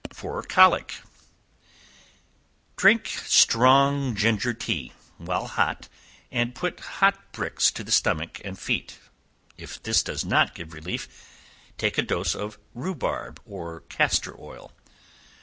[0.13, 1.01] For Colic.
[2.75, 5.89] Drink strong ginger tea, while hot,
[6.31, 8.97] and put hot bricks to the stomach and feet;
[9.57, 11.07] if this does not give relief,
[11.77, 14.71] take a dose of rhubarb or castor oil.